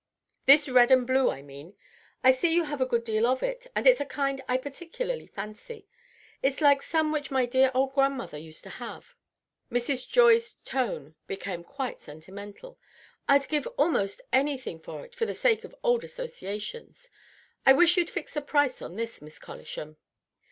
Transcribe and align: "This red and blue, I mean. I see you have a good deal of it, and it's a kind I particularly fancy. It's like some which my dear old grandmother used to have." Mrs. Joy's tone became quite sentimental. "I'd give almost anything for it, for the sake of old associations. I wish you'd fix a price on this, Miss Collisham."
"This 0.47 0.67
red 0.67 0.89
and 0.89 1.05
blue, 1.05 1.29
I 1.29 1.43
mean. 1.43 1.75
I 2.23 2.31
see 2.31 2.55
you 2.55 2.63
have 2.63 2.81
a 2.81 2.87
good 2.87 3.03
deal 3.03 3.27
of 3.27 3.43
it, 3.43 3.67
and 3.75 3.85
it's 3.85 4.01
a 4.01 4.05
kind 4.07 4.41
I 4.49 4.57
particularly 4.57 5.27
fancy. 5.27 5.87
It's 6.41 6.59
like 6.59 6.81
some 6.81 7.11
which 7.11 7.29
my 7.29 7.45
dear 7.45 7.69
old 7.75 7.93
grandmother 7.93 8.39
used 8.39 8.63
to 8.63 8.71
have." 8.71 9.13
Mrs. 9.71 10.09
Joy's 10.09 10.55
tone 10.65 11.13
became 11.27 11.63
quite 11.63 11.99
sentimental. 11.99 12.79
"I'd 13.27 13.47
give 13.47 13.67
almost 13.77 14.21
anything 14.33 14.79
for 14.79 15.05
it, 15.05 15.13
for 15.13 15.27
the 15.27 15.35
sake 15.35 15.63
of 15.63 15.75
old 15.83 16.03
associations. 16.03 17.11
I 17.63 17.73
wish 17.73 17.95
you'd 17.95 18.09
fix 18.09 18.35
a 18.35 18.41
price 18.41 18.81
on 18.81 18.95
this, 18.95 19.21
Miss 19.21 19.37
Collisham." 19.37 19.97